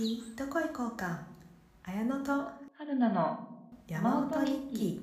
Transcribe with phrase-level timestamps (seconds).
[0.00, 1.26] きどこ行こうか
[1.82, 2.32] 綾乃と
[2.78, 3.38] 春菜の
[3.86, 5.02] 山本日記。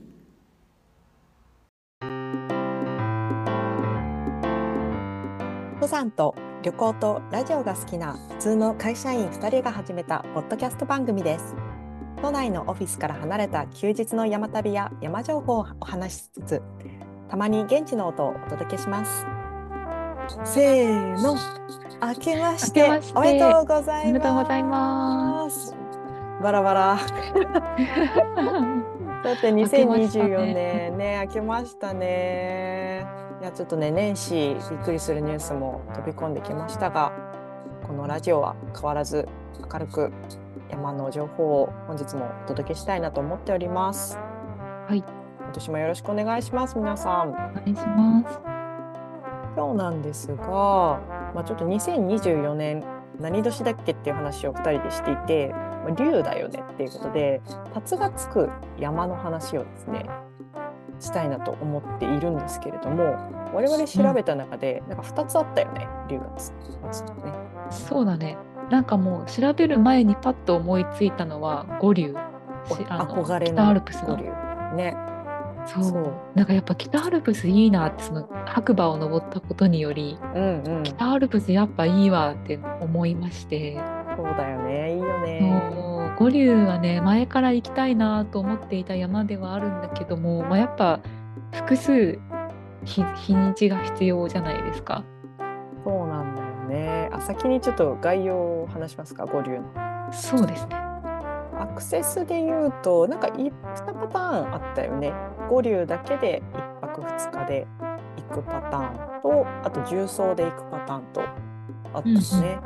[5.75, 11.53] 登山と旅行とラジオが好きな普通の会社員2人が始めたポッドキャスト番組です。
[12.23, 16.61] 都内のオフィスから離れた休日の山旅や山情報をお話ししつつ
[17.29, 19.27] たまに現地の音をお届けします。
[20.43, 21.37] せーの
[22.01, 22.83] 明けまして
[23.15, 24.05] おめでとうございます。
[24.05, 25.75] おめでとうございます。
[26.43, 26.97] バラバラ。
[29.23, 33.05] だって明けました2024ね年ね明けましたね。
[33.41, 37.11] いやちょっとね年始びっくりするニュースも飛び込んできましたが
[37.85, 39.27] このラジオは変わらず
[39.71, 40.11] 明るく
[40.69, 44.19] 山の情報を本日もお届けしたいなと思っております。
[44.87, 45.03] はい。
[45.39, 47.29] 今年もよろしくお願いします皆さん。
[47.29, 48.39] お願いします。
[49.55, 50.99] 今日なんですが、
[51.33, 52.83] まあ、ちょっと2024年
[53.19, 57.41] 何年だっけっていう話を2人でしていて、まあ、竜だよねっていうことで
[57.73, 60.05] 辰がつく山の話をですね
[60.99, 63.15] したいなと思っているんですけれども
[63.53, 66.51] 我々調べた中でなんか2つあったよね、竜がつ
[66.91, 67.31] つくね。
[67.69, 68.37] そうだね
[68.69, 72.13] なんかもう調べる前にパッと思いついたのは五竜
[72.67, 74.23] しあの憧れ北アルのプスの竜
[74.75, 74.97] ね。
[75.67, 83.77] そうなんかやっぱ北アルプスいいなってその白馬を登ったことによりうんうん、北アルプスやっぱいいわって思いまして
[84.15, 85.77] そうだよねいいよね。
[86.17, 90.99] 五竜はね前から行きたいなと思っていた山ではあるんだけども、まあ、やっぱ
[91.51, 92.19] 複数
[92.83, 95.03] 日日にちが必要じゃないですか。
[95.85, 97.09] そうなんだよね。
[97.13, 100.11] あ先にちょっと概要を話しますか五竜の。
[100.11, 100.75] そうですね。
[101.59, 105.13] アクセスで言うとなんか2パターンあったよね。
[105.49, 107.67] 五竜だけで1泊2日で
[108.29, 112.59] 行くパターンとあと重曹で行くパターンとあったのね。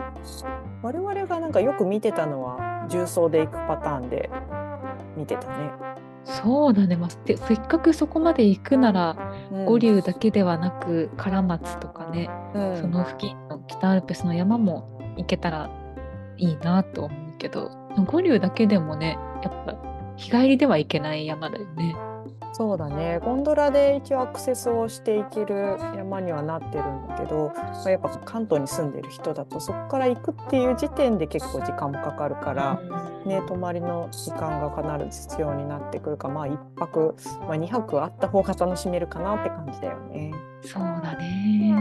[0.82, 4.30] 我々がなんかよく見てたのは重曹で行くパターンで
[5.16, 5.72] 見てたね。
[6.24, 15.70] そうだね、まあ、せせっかくそこまで行くならうん五竜だけではなく唐松とかね、うんその付近の北アルプスの山も行けたら
[16.38, 17.72] いいなと思うけど
[18.06, 19.76] 五竜だけでもねやっぱ
[20.16, 21.96] 日帰りでは行けない山だよね。
[22.54, 23.20] そうだね。
[23.24, 32.82] ゴンドラで一応アクセスをしていける山にはなってるんだけど、まあやっぱ関東に住んでる人だとそこから行くっていう時点で結構時間もかかるから、
[33.26, 40.32] ね、泊まりの時間が必ず必要になってくるかまあ1泊、まあ、2泊あった方が楽しめるかなって感じだよね。
[40.64, 41.76] そうだね。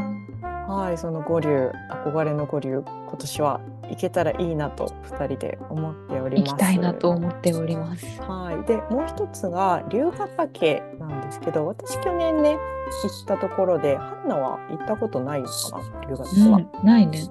[0.71, 1.73] はいその五竜
[2.05, 6.53] 憧れの五竜今年は行けたらいいなと2人で思っております。
[6.53, 8.07] 行きたいなと思っております。
[8.23, 12.57] はい、でもう一つが龍ヶ岳なんですけど私去年ね
[13.03, 17.29] 行ったところでハンナは行ったことないのかな龍ヶ岳は、うん、ないね。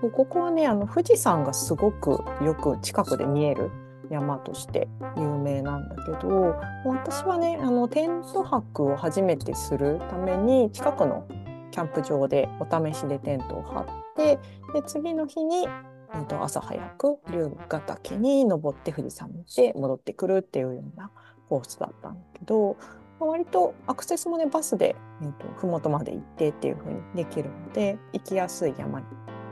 [0.00, 3.70] ここはねあの富士山がすごくよく近くで見える
[4.10, 11.26] 山として有名なんだけど私はねあのテント泊を初めてするために近くの
[11.70, 13.86] キャンプ場でお試しでテントを張っ
[14.16, 14.38] て
[14.72, 15.66] で次の日に、
[16.14, 21.10] えー、と朝早く龍ヶ岳に登って富士山見て戻ってくるっていうような
[21.48, 22.76] コースだったんだけど、
[23.20, 29.06] まあ割とアクセスもねバスで、えー、と麓まで行ってっていう風にできるので行きやすい山に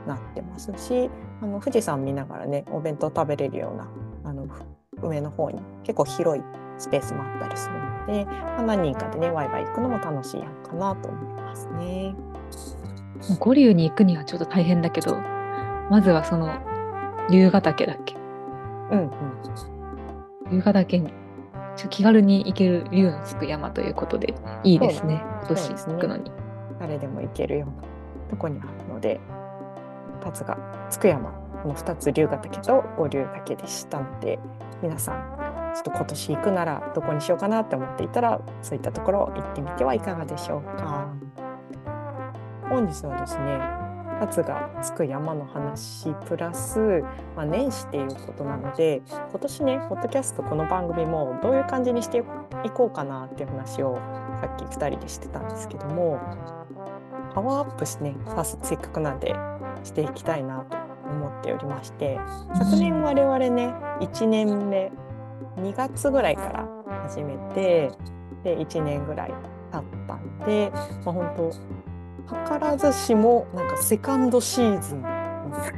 [0.07, 1.09] なってますし
[1.41, 3.89] あの富士山見ながらねお弁当食べれるような
[4.23, 4.63] あのふ
[5.07, 6.43] 上の方に結構広い
[6.77, 12.15] スペースもあったりするので、まあ何人かでねワイワイ行くのも楽しいやんかなと思いますね。
[13.39, 15.17] 五竜に行くにはちょっと大変だけど、
[15.89, 16.49] まずはその
[17.29, 18.15] 龍ヶ岳だっけ？
[18.15, 19.11] うんうん
[20.51, 21.11] 龍ヶ岳に
[21.89, 24.33] 気軽に行ける龍のつく山ということで
[24.63, 25.21] いいですね。
[25.41, 26.31] 今年行くのに。
[26.79, 27.87] 誰でも行けるような
[28.29, 29.19] とこにあるので
[30.25, 30.57] 立つが
[30.89, 31.31] つく山
[31.63, 34.39] この2つ龍ヶ岳と五龍岳でしたので
[34.81, 41.07] 皆さんちょっと今年行くならどこにしようかなって思っていたらそういったところ行ってみてはいかがでしょうか。
[42.69, 43.86] 本日はですね
[44.21, 47.03] 立つがつく山の話プラス、
[47.35, 52.23] まあ、年始っていうことなので今年ねポッドキャストこの番組もどういう感じにして
[52.65, 53.95] いこうかなっていう話を
[54.41, 56.19] さっき2人でしてたんですけども
[57.33, 59.35] パワーアップしてねさせっかくなんで
[59.83, 60.77] していきたいなと
[61.09, 62.19] 思っておりまして
[62.55, 64.91] 昨年我々ね1年目
[65.57, 66.67] 2月ぐらいから
[67.07, 67.91] 始めて
[68.43, 69.33] で1年ぐらい
[69.71, 70.71] 経ったんで、
[71.05, 71.51] まあ、本当
[72.27, 75.03] 図らずしもなんかセカンドシーズン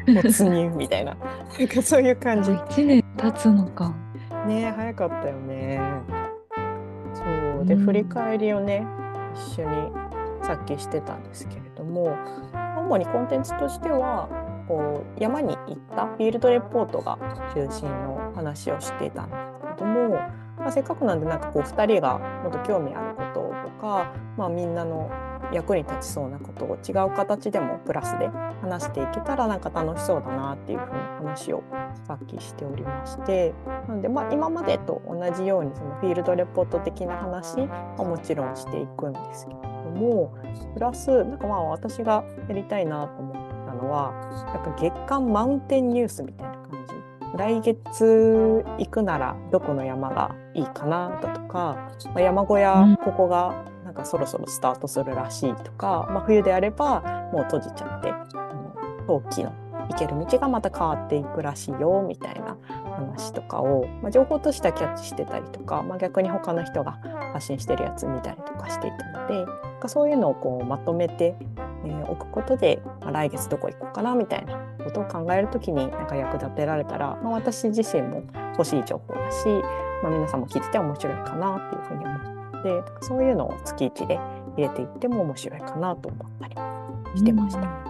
[0.08, 3.94] 突入みたいななんかそういう感じ1年経つのか。
[4.48, 5.80] ね早かったよね。
[7.14, 7.24] そ
[7.62, 8.86] うで、うん振り返りをね
[9.56, 9.92] 一緒に
[10.44, 12.18] さっきしてたんですけれども
[12.78, 14.30] 主にコンテンツとしては
[14.68, 17.18] こう山に行ったフィールドレポートが
[17.54, 20.10] 中心の話をしていたんですけども、
[20.58, 25.12] まあ、せっかくなんでなんかこう2人がもっと興味あることとか、まあ、みんなの
[25.52, 28.30] 役に立ちそうなことを違う形でもプラスで
[28.62, 31.64] 話していけたらなんか楽しそうだなっていうふうに話を
[32.08, 33.54] さっきしておりまして。
[33.88, 40.36] なのでまあ今までと同じようにそのフィールドレポート的な話はもちろんしていくんですけれども
[40.74, 43.34] プラスなんかまあ私がやりたいなと思っ
[43.66, 44.12] たのは
[44.54, 47.38] なんか月間マウンテンニュースみたいな感じ。
[47.38, 53.66] 来月行くならどこの山がいいかなだとか、まあ、山小屋ここが
[54.00, 57.02] かそろそろスタートするらしいとか、まあ、冬であれば
[57.34, 58.14] もう閉じちゃって
[59.08, 59.54] 冬季の
[59.90, 62.58] 行ける道がまた変わっていくらしいよみたいな
[62.96, 67.00] 話とかを、まあ、情報としてはキャッチしてたりとか、まあ、逆に他の人が
[67.34, 69.46] 発信してるやつ見たりとかしていたので
[69.88, 71.36] そういうのをこうまとめて、
[71.86, 78.24] えー、置くことで、まあ、来月どこ行こうかなみたいなことを考える時になんか役立てられたら、まあ、私自身も
[78.54, 79.48] 欲しい情報だし、
[80.04, 82.39] まあ、皆さんも聞いてて面白いかなっていうふうに思って
[83.02, 84.18] そういうのを月1で
[84.56, 86.56] 入れていっても面白いかなと思ったり
[87.18, 87.90] してました。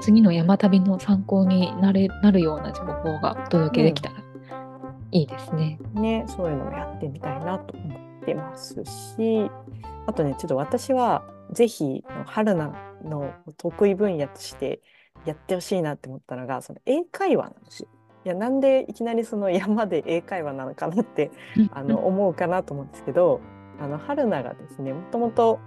[0.00, 4.16] 次の山旅の参考になれなるような情報がお届けできたら
[5.12, 5.78] いいですね。
[5.94, 9.50] うん、ねそういうのもやってみたいなと思ってますし
[10.06, 12.72] あとねちょっと私はぜひ春菜
[13.04, 14.80] の得意分野として
[15.24, 17.88] やってほしいなって思ったのがその英会話なんですよ。
[18.24, 21.30] いやなんでいきなりその山で英会話なのかなって
[21.70, 23.40] あの思うかなと思うんですけど
[23.80, 25.60] あの春菜がですねもともと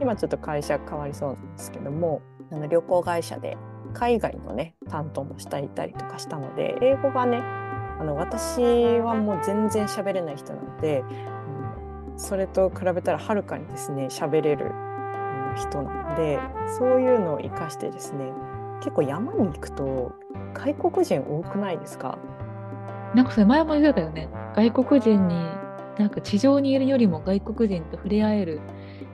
[0.00, 2.22] 今ちょっと会社変わりそうなんですけども
[2.52, 3.56] あの旅行会社で
[3.94, 8.60] 海外のね担当もしていたりとかしたので英語がねあの私
[9.00, 11.00] はもう全然喋れない人なので、
[12.12, 14.72] うん、それと比べたらはるかにですね喋れる
[15.56, 16.38] 人なので
[16.78, 18.30] そういうのを生かしてですね
[18.80, 20.12] 結構山に行くと
[20.54, 22.18] 外国人多くないですか？
[23.14, 24.28] なんかそれ前も言ってたよね。
[24.54, 25.34] 外国人に
[25.98, 28.60] なんか地上にいるよりも外国人と触れ合える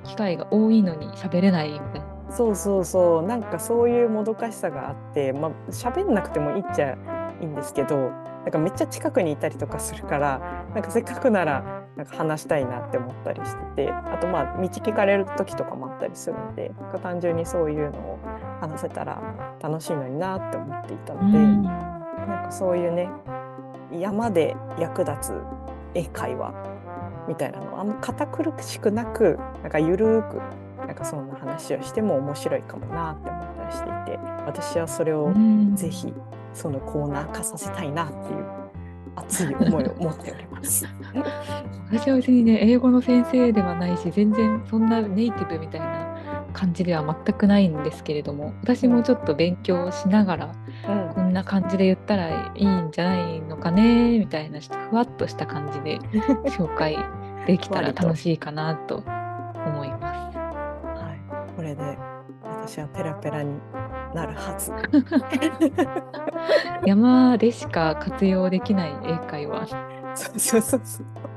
[0.05, 2.15] 機会が多いのに喋れないみたいな。
[2.31, 6.97] そうそうそうなんかそういうもどかしさがあってまあ喋んなくてもいいっちゃ
[7.41, 8.11] いいんですけど
[8.45, 16.73] なんかめっちゃ近くにいたりとかするからなんかせっかくならなんか話したいなって思ったりしててあとまあ道聞かれる時とかもあったりするので
[17.03, 18.19] 単純にそういうのを
[18.61, 19.23] 話せたら
[19.63, 23.09] 楽しいのになって思っていたので、ん、なんかそういうね
[23.93, 25.41] 山で役立つ
[25.95, 26.74] 英会話
[27.29, 30.41] みたいなのあんま堅苦しくなくなんかゆるく
[30.87, 35.33] なんかそんな話をしても面白いかもなって思ったりしていて私はそれを
[35.75, 36.13] ぜひ
[36.53, 38.65] そのコーナー化させたいなっていう
[39.17, 40.87] 熱い思いを持っております。
[41.91, 46.14] 私は別にね英語の先生ではないし全然そんなネイティブみたいな
[46.55, 50.55] 感じでは全くないんですけれども私もちょっと勉強しながら、
[50.89, 55.99] うん、こんな感じで言ったらいいんじゃないのかねみたいなふわっとした感じで
[56.51, 56.97] 紹介
[57.47, 59.03] できたら楽しいかなと
[59.67, 60.39] 思います。
[60.39, 61.99] はい、これで
[62.43, 63.59] 私はペラペラに
[64.15, 64.73] なるはず。
[66.87, 69.67] 山でしか活用できない英会話。
[70.15, 71.34] そうそうそうそう。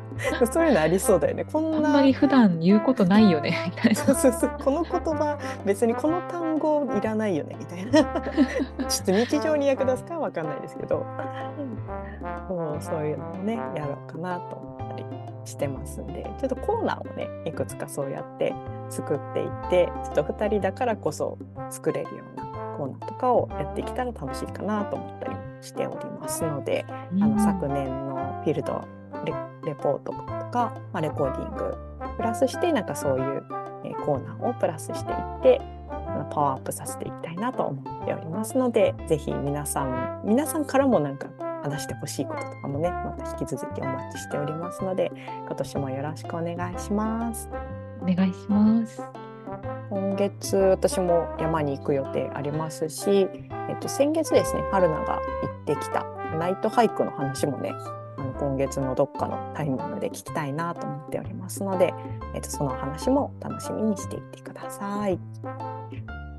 [0.52, 1.46] そういうのありそうだよね。
[1.46, 1.90] こんな。
[1.90, 3.96] あんまり普段言うことないよねみたいな。
[3.96, 4.58] そうそうそう。
[4.64, 8.04] この言葉別にこの単語いらないよねみたいな。
[8.88, 11.06] ちょっと日常に役立つかわかんないですけど、
[12.50, 15.06] もうそういうのをねやろうかなと思ったり
[15.46, 18.54] してますんで、ちょっとコーナーをねいくつかそうやって
[18.90, 21.38] 作っていってちょっと2人だからこそ
[21.70, 22.46] 作れるような
[22.78, 28.88] コーナーとかをやってきたら楽しいかなと思ったりしておりますので、うん、あの昨年のフィールド
[29.66, 30.18] レポートと
[30.52, 31.76] か、まあ、レコーディング
[32.18, 33.44] プラスしてなんかそういう、
[34.06, 35.62] コーナーをプラスしていって
[36.30, 41.30] パワーアップさせていきたいなと思っておりますので是非皆さん皆さんからもなんか
[41.64, 45.12] 話してほしいこととかもねまた引き続きお待ちしておりますので
[45.46, 47.50] 今年もよろしくお願いします。
[48.02, 49.02] お願いします。
[49.90, 55.22] 今月私も山に行く予定ありますし、えっと、先月ですね春菜が行
[55.64, 56.04] ってきた
[56.38, 57.72] ナイトハイクの話もね
[58.40, 61.94] 今月のどっかのタイミングで聞きたいなと思っておりますので、
[62.34, 65.20] えっと、その話も楽しみにしていてください。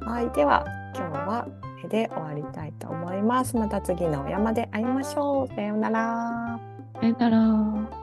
[0.01, 0.65] はい、では
[0.95, 3.57] 今日はこれで終わりたいと思います。
[3.57, 5.49] また次のお山で会いましょう。
[5.49, 6.61] さようなら。
[7.01, 7.98] さようなら。